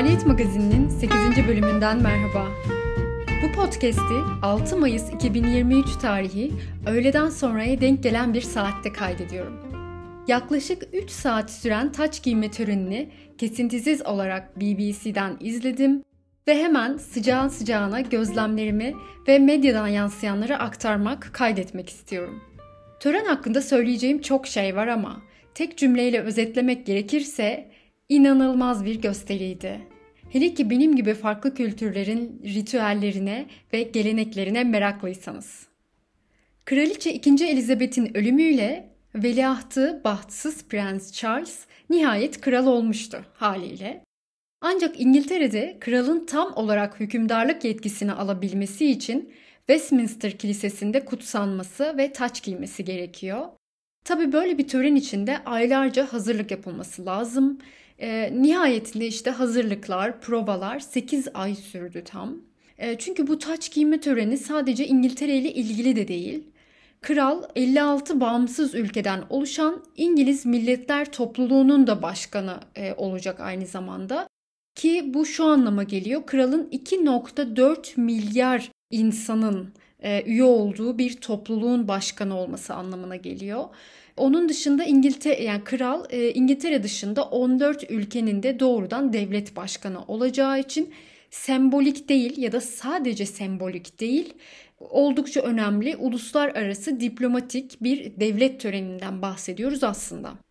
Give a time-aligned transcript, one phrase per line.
[0.00, 1.48] Kraliyet Magazin'in 8.
[1.48, 2.48] bölümünden merhaba.
[3.42, 6.52] Bu podcast'i 6 Mayıs 2023 tarihi
[6.86, 9.60] öğleden sonraya denk gelen bir saatte kaydediyorum.
[10.28, 16.04] Yaklaşık 3 saat süren taç giyme törenini kesintisiz olarak BBC'den izledim
[16.48, 18.94] ve hemen sıcağın sıcağına gözlemlerimi
[19.28, 22.42] ve medyadan yansıyanları aktarmak, kaydetmek istiyorum.
[23.00, 25.22] Tören hakkında söyleyeceğim çok şey var ama
[25.54, 27.70] tek cümleyle özetlemek gerekirse
[28.10, 29.80] inanılmaz bir gösteriydi.
[30.30, 35.66] Hele ki benim gibi farklı kültürlerin ritüellerine ve geleneklerine meraklıysanız.
[36.64, 37.44] Kraliçe 2.
[37.46, 44.04] Elizabeth'in ölümüyle veliahtı bahtsız Prens Charles nihayet kral olmuştu haliyle.
[44.60, 52.84] Ancak İngiltere'de kralın tam olarak hükümdarlık yetkisini alabilmesi için Westminster Kilisesi'nde kutsanması ve taç giymesi
[52.84, 53.48] gerekiyor.
[54.04, 57.58] Tabi böyle bir tören içinde aylarca hazırlık yapılması lazım.
[58.00, 62.36] E, nihayetinde işte hazırlıklar, provalar 8 ay sürdü tam.
[62.78, 66.44] E, çünkü bu taç giyme töreni sadece İngiltere ile ilgili de değil.
[67.00, 74.28] Kral 56 bağımsız ülkeden oluşan İngiliz Milletler Topluluğu'nun da başkanı e, olacak aynı zamanda.
[74.74, 76.26] Ki bu şu anlama geliyor.
[76.26, 83.64] Kralın 2.4 milyar insanın e, üye olduğu bir topluluğun başkanı olması anlamına geliyor.
[84.16, 90.60] Onun dışında İngiltere yani kral e, İngiltere dışında 14 ülkenin de doğrudan devlet başkanı olacağı
[90.60, 90.94] için
[91.30, 94.34] sembolik değil ya da sadece sembolik değil
[94.80, 100.49] oldukça önemli uluslararası diplomatik bir devlet töreninden bahsediyoruz aslında.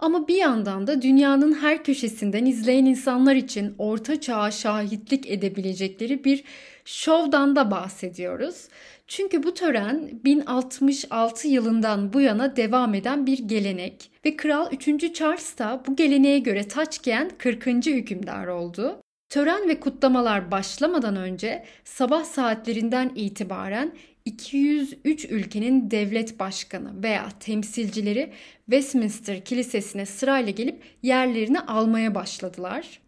[0.00, 6.44] Ama bir yandan da dünyanın her köşesinden izleyen insanlar için orta çağa şahitlik edebilecekleri bir
[6.84, 8.68] şovdan da bahsediyoruz.
[9.06, 15.14] Çünkü bu tören 1066 yılından bu yana devam eden bir gelenek ve Kral 3.
[15.14, 17.66] Charles da bu geleneğe göre taç giyen 40.
[17.66, 19.00] hükümdar oldu.
[19.28, 23.92] Tören ve kutlamalar başlamadan önce sabah saatlerinden itibaren
[24.24, 28.32] 203 ülkenin devlet başkanı veya temsilcileri
[28.70, 33.00] Westminster Kilisesi'ne sırayla gelip yerlerini almaya başladılar.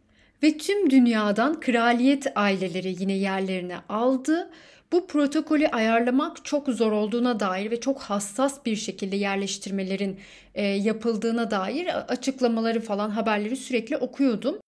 [0.42, 4.50] Ve tüm dünyadan kraliyet aileleri yine yerlerini aldı
[4.92, 10.18] bu protokolü ayarlamak çok zor olduğuna dair ve çok hassas bir şekilde yerleştirmelerin
[10.54, 14.58] e, yapıldığına dair açıklamaları falan haberleri sürekli okuyordum.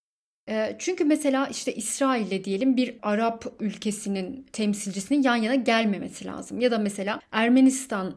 [0.79, 6.61] Çünkü mesela işte İsrail'le diyelim bir Arap ülkesinin temsilcisinin yan yana gelmemesi lazım.
[6.61, 8.15] Ya da mesela Ermenistan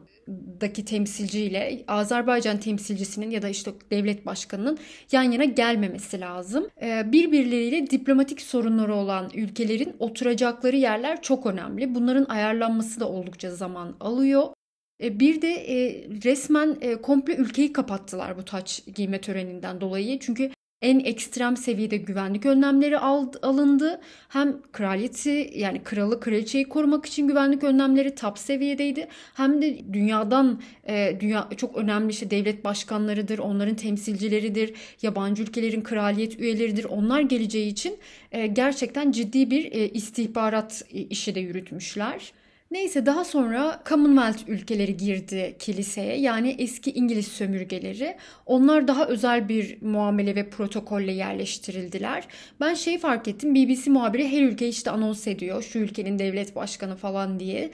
[0.60, 4.78] daki temsilciyle Azerbaycan temsilcisinin ya da işte devlet başkanının
[5.12, 6.68] yan yana gelmemesi lazım.
[6.82, 11.94] Birbirleriyle diplomatik sorunları olan ülkelerin oturacakları yerler çok önemli.
[11.94, 14.42] Bunların ayarlanması da oldukça zaman alıyor.
[15.00, 15.54] Bir de
[16.24, 20.18] resmen komple ülkeyi kapattılar bu taç giyme töreninden dolayı.
[20.18, 20.50] Çünkü
[20.82, 24.00] en ekstrem seviyede güvenlik önlemleri alındı.
[24.28, 29.08] Hem kraliyeti yani kralı kraliçeyi korumak için güvenlik önlemleri top seviyedeydi.
[29.34, 36.40] Hem de dünyadan e, dünya çok önemli işte devlet başkanlarıdır, onların temsilcileridir, yabancı ülkelerin kraliyet
[36.40, 36.84] üyeleridir.
[36.84, 37.98] Onlar geleceği için
[38.32, 42.32] e, gerçekten ciddi bir e, istihbarat işi de yürütmüşler.
[42.70, 48.16] Neyse daha sonra Commonwealth ülkeleri girdi kiliseye yani eski İngiliz sömürgeleri.
[48.46, 52.24] Onlar daha özel bir muamele ve protokolle yerleştirildiler.
[52.60, 56.96] Ben şey fark ettim BBC muhabiri her ülke işte anons ediyor şu ülkenin devlet başkanı
[56.96, 57.70] falan diye.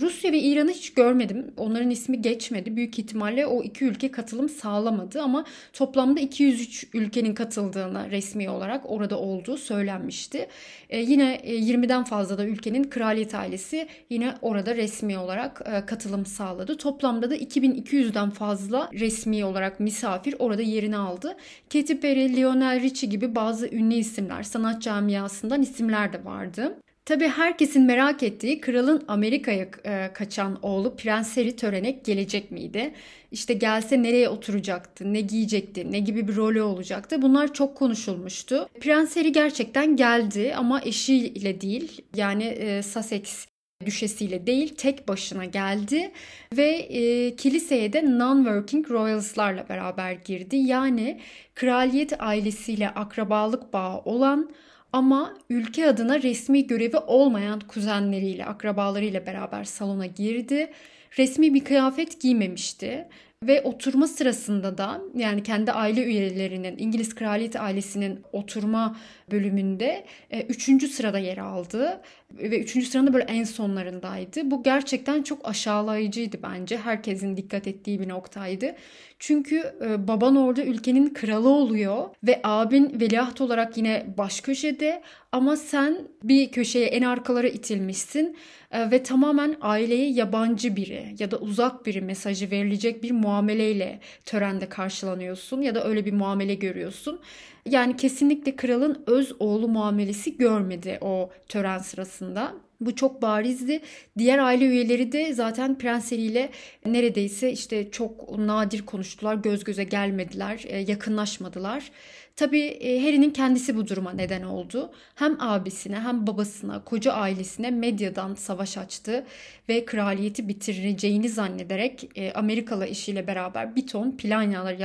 [0.00, 1.50] Rusya ve İran'ı hiç görmedim.
[1.56, 2.76] Onların ismi geçmedi.
[2.76, 9.18] Büyük ihtimalle o iki ülke katılım sağlamadı ama toplamda 203 ülkenin katıldığını resmi olarak orada
[9.18, 10.48] olduğu söylenmişti.
[10.90, 16.26] Ee, yine 20'den e, fazla da ülkenin kraliyet ailesi yine orada resmi olarak e, katılım
[16.26, 16.76] sağladı.
[16.76, 21.36] Toplamda da 2200'den fazla resmi olarak misafir orada yerini aldı.
[21.72, 26.78] Katy Perry, Lionel Richie gibi bazı ünlü isimler, sanat camiasından isimler de vardı.
[27.08, 32.94] Tabi herkesin merak ettiği kralın Amerika'ya e, kaçan oğlu Prens Harry törene gelecek miydi?
[33.32, 37.22] İşte gelse nereye oturacaktı, ne giyecekti, ne gibi bir rolü olacaktı?
[37.22, 38.68] Bunlar çok konuşulmuştu.
[38.80, 43.46] Prens Harry gerçekten geldi ama eşiyle değil yani e, Sussex
[43.86, 46.10] düşesiyle değil tek başına geldi
[46.56, 50.56] ve e, kiliseye de non-working royals'larla beraber girdi.
[50.56, 51.20] Yani
[51.54, 54.50] kraliyet ailesiyle akrabalık bağı olan
[54.92, 60.72] ama ülke adına resmi görevi olmayan kuzenleriyle, akrabalarıyla beraber salona girdi
[61.18, 63.08] resmi bir kıyafet giymemişti.
[63.42, 68.96] Ve oturma sırasında da yani kendi aile üyelerinin İngiliz kraliyet ailesinin oturma
[69.30, 72.00] bölümünde e, üçüncü sırada yer aldı.
[72.32, 74.50] Ve üçüncü sıranın böyle en sonlarındaydı.
[74.50, 76.76] Bu gerçekten çok aşağılayıcıydı bence.
[76.76, 78.74] Herkesin dikkat ettiği bir noktaydı.
[79.18, 85.02] Çünkü e, baban orada ülkenin kralı oluyor ve abin veliaht olarak yine baş köşede
[85.32, 88.36] ama sen bir köşeye en arkalara itilmişsin
[88.70, 94.68] e, ve tamamen aileye yabancı biri ya da uzak biri mesajı verilecek bir muameleyle törende
[94.68, 97.20] karşılanıyorsun ya da öyle bir muamele görüyorsun.
[97.66, 102.54] Yani kesinlikle kralın öz oğlu muamelesi görmedi o tören sırasında.
[102.80, 103.80] Bu çok barizdi.
[104.18, 106.50] Diğer aile üyeleri de zaten Prens ile
[106.86, 109.34] neredeyse işte çok nadir konuştular.
[109.34, 111.90] Göz göze gelmediler, e, yakınlaşmadılar.
[112.38, 114.90] Tabii e, Harry'nin kendisi bu duruma neden oldu.
[115.14, 119.24] Hem abisine hem babasına, koca ailesine medyadan savaş açtı
[119.68, 124.76] ve kraliyeti bitireceğini zannederek e, Amerikalı eşiyle beraber bir ton planlar,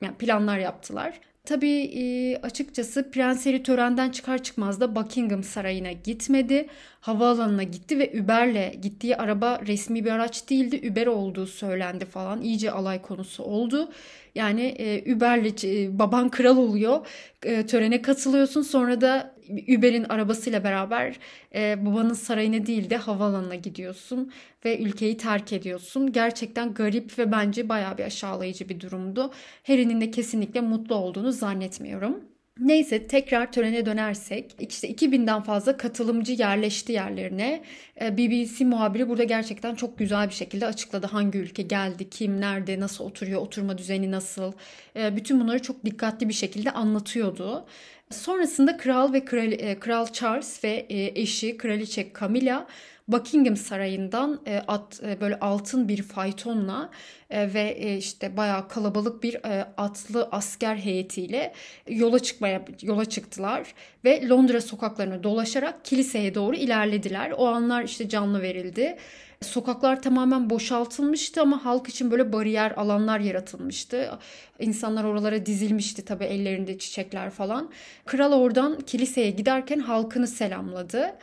[0.00, 1.20] yani planlar yaptılar.
[1.44, 6.66] Tabii e, açıkçası Prens Harry törenden çıkar çıkmaz da Buckingham Sarayı'na gitmedi.
[7.00, 10.90] Havaalanına gitti ve Uber'le gittiği araba resmi bir araç değildi.
[10.92, 12.42] Uber olduğu söylendi falan.
[12.42, 13.88] İyice alay konusu oldu.
[14.34, 17.06] Yani e, Uber'le e, baban kral oluyor.
[17.42, 18.62] E, törene katılıyorsun.
[18.62, 19.34] Sonra da
[19.78, 21.18] Uber'in arabasıyla beraber
[21.54, 24.32] e, babanın sarayına değil de havaalanına gidiyorsun
[24.64, 26.12] ve ülkeyi terk ediyorsun.
[26.12, 29.32] Gerçekten garip ve bence bayağı bir aşağılayıcı bir durumdu.
[29.66, 32.31] Harry'nin de kesinlikle mutlu olduğunu zannetmiyorum.
[32.60, 37.62] Neyse tekrar törene dönersek işte 2000'den fazla katılımcı yerleşti yerlerine.
[38.00, 42.80] Ee, BBC muhabiri burada gerçekten çok güzel bir şekilde açıkladı hangi ülke geldi, kim, nerede,
[42.80, 44.52] nasıl oturuyor, oturma düzeni nasıl.
[44.96, 47.66] Ee, bütün bunları çok dikkatli bir şekilde anlatıyordu.
[48.10, 52.66] Sonrasında kral ve kral, e, kral Charles ve e, eşi kraliçe Camilla
[53.12, 56.90] Buckingham Sarayı'ndan e, at e, böyle altın bir faytonla
[57.30, 61.52] e, ve e, işte bayağı kalabalık bir e, atlı asker heyetiyle
[61.88, 63.74] yola çıkmaya yola çıktılar
[64.04, 67.30] ve Londra sokaklarını dolaşarak kiliseye doğru ilerlediler.
[67.30, 68.96] O anlar işte canlı verildi.
[69.42, 74.18] Sokaklar tamamen boşaltılmıştı ama halk için böyle bariyer alanlar yaratılmıştı.
[74.58, 77.70] İnsanlar oralara dizilmişti tabii ellerinde çiçekler falan.
[78.06, 81.14] Kral oradan kiliseye giderken halkını selamladı.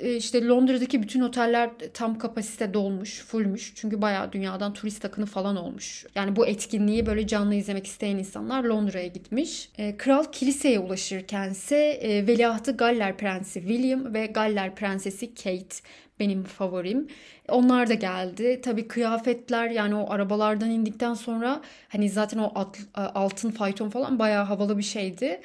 [0.00, 3.72] E, işte Londra'daki bütün oteller tam kapasite dolmuş, fullmüş.
[3.74, 6.06] Çünkü bayağı dünyadan turist akını falan olmuş.
[6.14, 9.68] Yani bu etkinliği böyle canlı izlemek isteyen insanlar Londra'ya gitmiş.
[9.78, 15.76] E, kral kiliseye ulaşırkense e, veliahtı Galler Prensi William ve Galler Prensesi Kate
[16.20, 17.08] benim favorim.
[17.48, 18.60] Onlar da geldi.
[18.64, 24.44] Tabii kıyafetler yani o arabalardan indikten sonra hani zaten o at, altın fayton falan bayağı
[24.44, 25.40] havalı bir şeydi.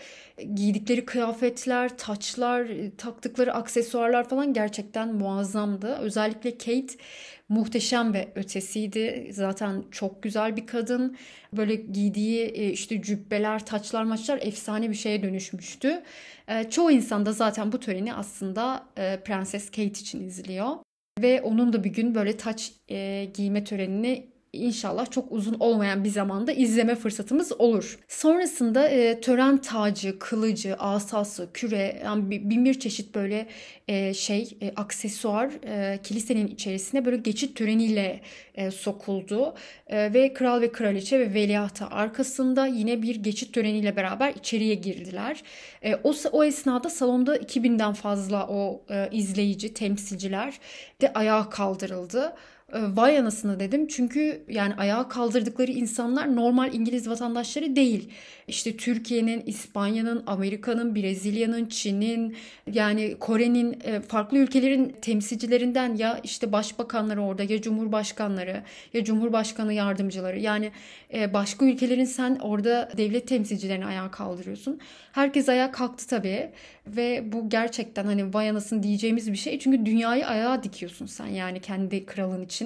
[0.55, 2.67] Giydikleri kıyafetler, taçlar,
[2.97, 5.95] taktıkları aksesuarlar falan gerçekten muazzamdı.
[5.95, 6.93] Özellikle Kate
[7.49, 9.27] muhteşem ve ötesiydi.
[9.31, 11.17] Zaten çok güzel bir kadın.
[11.53, 16.03] Böyle giydiği e, işte cübbeler, taçlar, maçlar efsane bir şeye dönüşmüştü.
[16.47, 20.75] E, çoğu insan da zaten bu töreni aslında e, Prenses Kate için izliyor.
[21.21, 22.73] Ve onun da bir gün böyle taç
[23.33, 27.99] giyme törenini inşallah çok uzun olmayan bir zamanda izleme fırsatımız olur.
[28.07, 33.47] Sonrasında e, tören tacı, kılıcı, asası, küre, yani bin bir çeşit böyle
[33.87, 38.21] e, şey e, aksesuar e, kilisenin içerisine böyle geçit töreniyle
[38.55, 39.53] e, sokuldu
[39.87, 45.43] e, ve kral ve kraliçe ve veliahtı arkasında yine bir geçit töreniyle beraber içeriye girdiler.
[45.83, 50.59] E, o o esnada salonda 2000'den fazla o e, izleyici, temsilciler
[51.01, 52.33] de ayağa kaldırıldı.
[52.73, 53.87] Ee, vay anasını dedim.
[53.87, 58.09] Çünkü yani ayağa kaldırdıkları insanlar normal İngiliz vatandaşları değil.
[58.47, 62.35] İşte Türkiye'nin, İspanya'nın, Amerika'nın, Brezilya'nın, Çin'in
[62.73, 68.63] yani Kore'nin e, farklı ülkelerin temsilcilerinden ya işte başbakanları orada ya cumhurbaşkanları
[68.93, 70.71] ya cumhurbaşkanı yardımcıları yani
[71.13, 74.79] e, başka ülkelerin sen orada devlet temsilcilerini ayağa kaldırıyorsun.
[75.11, 76.49] Herkes ayağa kalktı tabii
[76.87, 79.59] ve bu gerçekten hani vay anasını diyeceğimiz bir şey.
[79.59, 82.60] Çünkü dünyayı ayağa dikiyorsun sen yani kendi kralın için.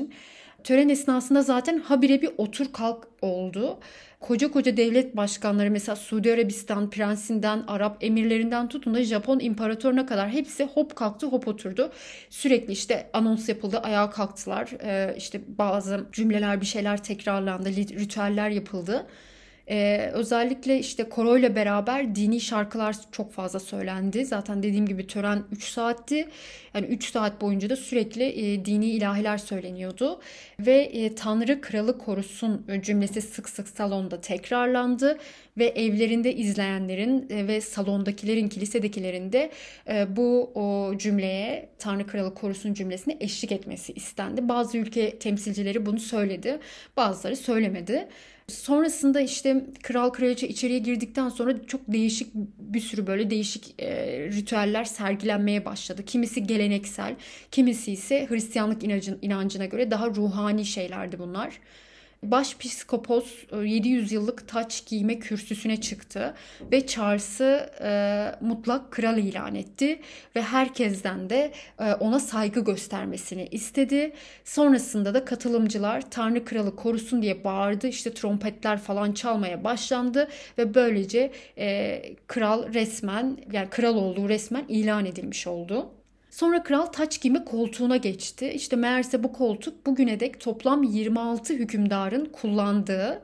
[0.63, 3.79] Tören esnasında zaten habire bir otur kalk oldu.
[4.19, 10.29] Koca koca devlet başkanları mesela Suudi Arabistan prensinden, Arap emirlerinden tutun da Japon imparatoruna kadar
[10.29, 11.91] hepsi hop kalktı hop oturdu.
[12.29, 14.69] Sürekli işte anons yapıldı, ayağa kalktılar.
[14.83, 19.07] Ee, işte bazı cümleler bir şeyler tekrarlandı, ritüeller yapıldı.
[19.69, 24.25] Ee, özellikle işte koroyla beraber dini şarkılar çok fazla söylendi.
[24.25, 26.27] Zaten dediğim gibi tören 3 saatti.
[26.73, 30.19] Yani 3 saat boyunca da sürekli e, dini ilahiler söyleniyordu.
[30.59, 35.17] Ve e, Tanrı kralı korusun cümlesi sık sık salonda tekrarlandı.
[35.57, 39.51] Ve evlerinde izleyenlerin e, ve salondakilerin, kilisedekilerin de
[39.87, 44.49] e, bu o cümleye Tanrı kralı korusun cümlesine eşlik etmesi istendi.
[44.49, 46.59] Bazı ülke temsilcileri bunu söyledi.
[46.97, 48.07] Bazıları söylemedi.
[48.47, 52.27] Sonrasında işte kral kraliçe içeriye girdikten sonra çok değişik
[52.59, 56.05] bir sürü böyle değişik e, ritüeller sergilenmeye başladı.
[56.05, 57.15] Kimisi geleneksel,
[57.51, 61.59] kimisi ise Hristiyanlık inancın, inancına göre daha ruhani şeylerdi bunlar.
[62.31, 66.33] Başpiskopos 700 e, yıllık taç giyme kürsüsüne çıktı
[66.71, 69.99] ve Charles'ı e, mutlak kral ilan etti
[70.35, 74.13] ve herkesten de e, ona saygı göstermesini istedi.
[74.43, 77.87] Sonrasında da katılımcılar Tanrı kralı korusun diye bağırdı.
[77.87, 80.27] İşte trompetler falan çalmaya başlandı
[80.57, 85.94] ve böylece e, kral resmen yani kral olduğu resmen ilan edilmiş oldu.
[86.35, 88.51] Sonra kral taç giyme koltuğuna geçti.
[88.55, 93.23] İşte meğerse bu koltuk bugüne dek toplam 26 hükümdarın kullandığı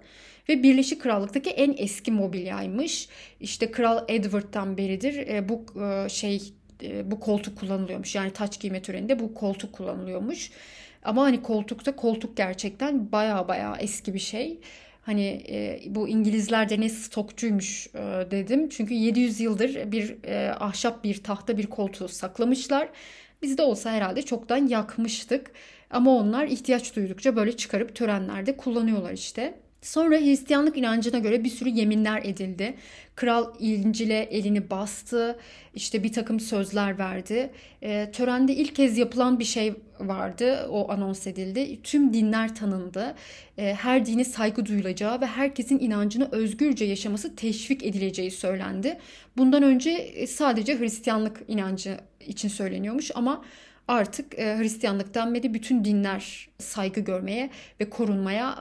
[0.49, 3.09] ve Birleşik Krallık'taki en eski mobilyaymış.
[3.39, 6.53] İşte Kral Edward'dan beridir e, bu e, şey
[6.83, 8.15] e, bu koltuk kullanılıyormuş.
[8.15, 10.51] Yani taç giyme töreninde bu koltuk kullanılıyormuş.
[11.03, 14.59] Ama hani koltukta koltuk gerçekten baya baya eski bir şey.
[15.01, 18.00] Hani e, bu İngilizler de ne stokçuymuş e,
[18.31, 18.70] dedim.
[18.70, 22.89] Çünkü 700 yıldır bir e, ahşap bir tahta bir koltuğu saklamışlar.
[23.41, 25.51] Biz de olsa herhalde çoktan yakmıştık.
[25.89, 29.60] Ama onlar ihtiyaç duydukça böyle çıkarıp törenlerde kullanıyorlar işte.
[29.81, 32.73] Sonra Hristiyanlık inancına göre bir sürü yeminler edildi.
[33.15, 35.39] Kral İncil'e elini bastı,
[35.75, 37.51] işte bir takım sözler verdi.
[37.81, 41.81] E, törende ilk kez yapılan bir şey vardı, o anons edildi.
[41.83, 43.15] Tüm dinler tanındı.
[43.57, 48.97] E, her dini saygı duyulacağı ve herkesin inancını özgürce yaşaması teşvik edileceği söylendi.
[49.38, 51.97] Bundan önce sadece Hristiyanlık inancı
[52.27, 53.43] için söyleniyormuş ama
[53.91, 58.55] artık e, Hristiyanlık denmedi bütün dinler saygı görmeye ve korunmaya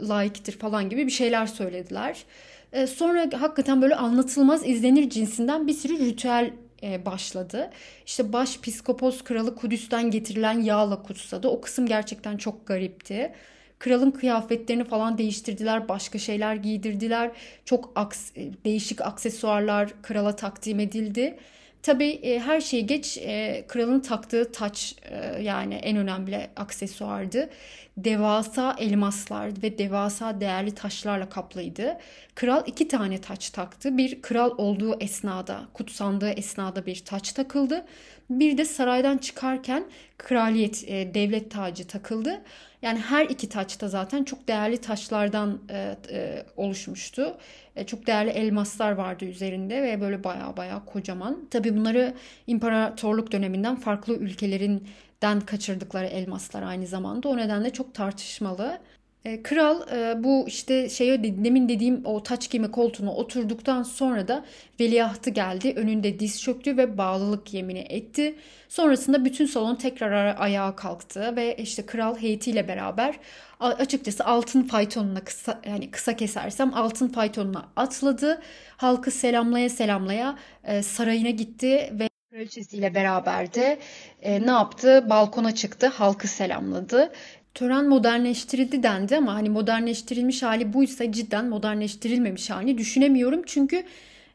[0.00, 2.24] e, layıktır falan gibi bir şeyler söylediler.
[2.72, 6.52] E, sonra hakikaten böyle anlatılmaz izlenir cinsinden bir sürü ritüel
[6.82, 7.70] e, başladı.
[8.06, 11.48] İşte baş piskopos kralı Kudüs'ten getirilen yağla kutsadı.
[11.48, 13.32] O kısım gerçekten çok garipti.
[13.78, 17.30] Kralın kıyafetlerini falan değiştirdiler, başka şeyler giydirdiler.
[17.64, 18.30] Çok aks
[18.64, 21.38] değişik aksesuarlar krala takdim edildi.
[21.86, 27.50] Tabii e, her şeyi geç e, kralın taktığı taç e, yani en önemli aksesuardı.
[27.96, 31.98] Devasa elmaslar ve devasa değerli taşlarla kaplıydı.
[32.34, 33.98] Kral iki tane taç taktı.
[33.98, 37.84] Bir kral olduğu esnada, kutsandığı esnada bir taç takıldı.
[38.30, 39.84] Bir de saraydan çıkarken
[40.18, 42.42] kraliyet, e, devlet tacı takıldı.
[42.86, 47.38] Yani her iki taç da zaten çok değerli taşlardan e, e, oluşmuştu.
[47.76, 51.48] E, çok değerli elmaslar vardı üzerinde ve böyle baya baya kocaman.
[51.50, 52.14] Tabii bunları
[52.46, 57.28] imparatorluk döneminden farklı ülkelerinden kaçırdıkları elmaslar aynı zamanda.
[57.28, 58.78] O nedenle çok tartışmalı.
[59.26, 64.44] E, kral e, bu işte şey demin dediğim o taç giyme koltuğuna oturduktan sonra da
[64.80, 65.72] veliahtı geldi.
[65.76, 68.34] Önünde diz çöktü ve bağlılık yemini etti.
[68.68, 73.14] Sonrasında bütün salon tekrar ayağa kalktı ve işte kral heyetiyle beraber
[73.60, 78.42] açıkçası altın faytonuna kısa yani kısa kesersem altın faytonuna atladı.
[78.76, 83.78] Halkı selamlaya selamlaya e, sarayına gitti ve kraliçesiyle beraber de
[84.22, 85.06] e, ne yaptı?
[85.10, 87.12] Balkona çıktı, halkı selamladı
[87.56, 93.42] tören modernleştirildi dendi ama hani modernleştirilmiş hali buysa cidden modernleştirilmemiş halini düşünemiyorum.
[93.46, 93.84] Çünkü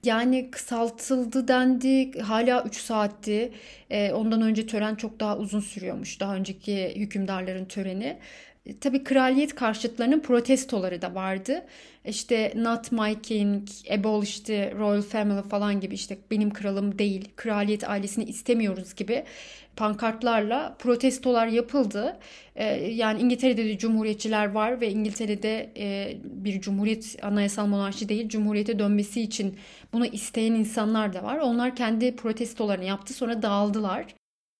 [0.03, 3.51] yani kısaltıldı dendi hala 3 saatti.
[3.89, 6.19] Ee, ondan önce tören çok daha uzun sürüyormuş.
[6.19, 8.17] Daha önceki hükümdarların töreni.
[8.65, 11.65] E, tabii kraliyet karşıtlarının protestoları da vardı.
[12.05, 13.67] İşte not my king,
[13.99, 19.23] abolish the royal family falan gibi işte benim kralım değil, kraliyet ailesini istemiyoruz gibi
[19.81, 22.19] pankartlarla protestolar yapıldı.
[22.55, 28.79] Ee, yani İngiltere'de de cumhuriyetçiler var ve İngiltere'de e, bir cumhuriyet anayasal monarşi değil cumhuriyete
[28.79, 29.59] dönmesi için
[29.93, 31.38] bunu isteyen insanlar da var.
[31.38, 34.05] Onlar kendi protestolarını yaptı sonra dağıldılar.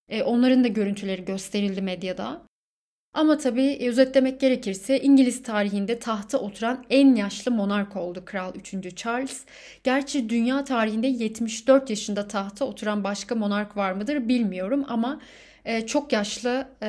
[0.10, 2.42] Ee, onların da görüntüleri gösterildi medyada.
[3.14, 8.96] Ama tabii özetlemek gerekirse İngiliz tarihinde tahta oturan en yaşlı monark oldu Kral 3.
[8.96, 9.46] Charles.
[9.84, 15.22] Gerçi dünya tarihinde 74 yaşında tahta oturan başka monark var mıdır bilmiyorum ama
[15.66, 16.88] e, çok yaşlı e,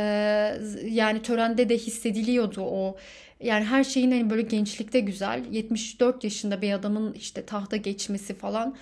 [0.84, 2.96] yani törende de hissediliyordu o
[3.40, 8.76] yani her şeyin hani böyle gençlikte güzel 74 yaşında bir adamın işte tahta geçmesi falan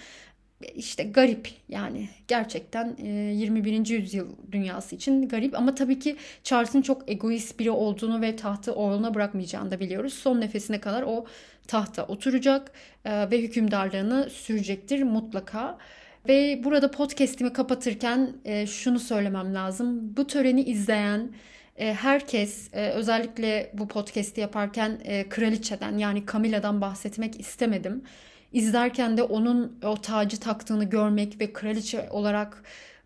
[0.75, 3.87] işte garip yani gerçekten 21.
[3.87, 9.15] yüzyıl dünyası için garip ama tabii ki Charles'ın çok egoist biri olduğunu ve tahtı oğluna
[9.15, 10.15] bırakmayacağını da biliyoruz.
[10.15, 11.27] Son nefesine kadar o
[11.67, 12.73] tahta oturacak
[13.07, 15.79] ve hükümdarlığını sürecektir mutlaka.
[16.29, 18.35] Ve burada podcast'imi kapatırken
[18.67, 20.17] şunu söylemem lazım.
[20.17, 21.31] Bu töreni izleyen
[21.77, 24.99] herkes özellikle bu podcast'i yaparken
[25.31, 28.03] kraliçeden yani Camilla'dan bahsetmek istemedim
[28.53, 32.63] izlerken de onun o tacı taktığını görmek ve kraliçe olarak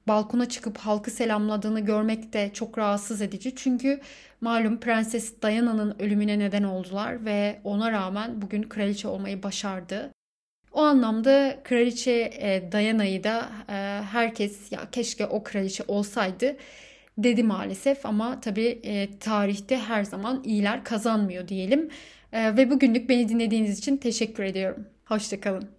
[0.09, 3.55] balkona çıkıp halkı selamladığını görmek de çok rahatsız edici.
[3.57, 4.01] Çünkü
[4.41, 10.11] malum Prenses Diana'nın ölümüne neden oldular ve ona rağmen bugün kraliçe olmayı başardı.
[10.73, 13.73] O anlamda kraliçe e, Diana'yı da e,
[14.13, 16.57] herkes ya keşke o kraliçe olsaydı
[17.19, 21.91] dedi maalesef ama tabii e, tarihte her zaman iyiler kazanmıyor diyelim.
[22.33, 24.87] Ve bugünlük beni dinlediğiniz için teşekkür ediyorum.
[25.05, 25.74] Hoşçakalın.